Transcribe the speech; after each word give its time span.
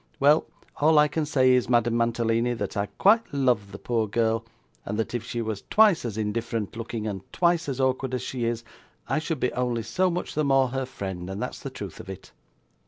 Well, 0.19 0.47
all 0.77 0.97
I 0.97 1.07
can 1.07 1.27
say 1.27 1.51
is, 1.51 1.69
Madame 1.69 1.95
Mantalini, 1.95 2.55
that 2.55 2.75
I 2.75 2.87
quite 2.87 3.31
love 3.31 3.71
the 3.71 3.77
poor 3.77 4.07
girl; 4.07 4.43
and 4.83 4.97
that 4.97 5.13
if 5.13 5.23
she 5.23 5.43
was 5.43 5.63
twice 5.69 6.05
as 6.05 6.17
indifferent 6.17 6.75
looking, 6.75 7.05
and 7.05 7.21
twice 7.31 7.69
as 7.69 7.79
awkward 7.79 8.15
as 8.15 8.23
she 8.23 8.45
is, 8.45 8.63
I 9.07 9.19
should 9.19 9.39
be 9.39 9.53
only 9.53 9.83
so 9.83 10.09
much 10.09 10.33
the 10.33 10.43
more 10.43 10.69
her 10.69 10.87
friend, 10.87 11.29
and 11.29 11.39
that's 11.39 11.59
the 11.59 11.69
truth 11.69 11.99
of 11.99 12.09
it. 12.09 12.31